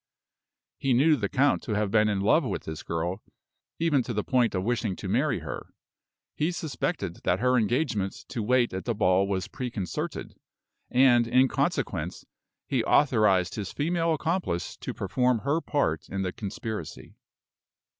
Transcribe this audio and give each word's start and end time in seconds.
He 0.79 0.93
knew 0.95 1.15
the 1.15 1.29
count 1.29 1.61
to 1.61 1.73
have 1.75 1.91
been 1.91 2.09
in 2.09 2.21
love 2.21 2.43
with 2.43 2.63
this 2.63 2.81
girl, 2.81 3.21
even 3.77 4.01
to 4.01 4.15
the 4.15 4.23
point 4.23 4.55
of 4.55 4.63
wishing 4.63 4.95
to 4.95 5.07
marry 5.07 5.41
her; 5.41 5.75
he 6.35 6.51
suspected 6.51 7.17
that 7.17 7.39
her 7.39 7.55
engagement 7.55 8.13
to 8.29 8.41
wait 8.41 8.73
at 8.73 8.85
the 8.85 8.95
ball 8.95 9.27
was 9.27 9.47
preconcerted; 9.47 10.33
and, 10.89 11.27
in 11.27 11.47
consequence, 11.47 12.25
he 12.65 12.83
authorized 12.83 13.53
his 13.53 13.71
female 13.71 14.11
accomplice 14.15 14.75
to 14.77 14.91
perform 14.95 15.41
her 15.41 15.61
part 15.61 16.09
in 16.09 16.23
the 16.23 16.31
conspiracy. 16.33 17.13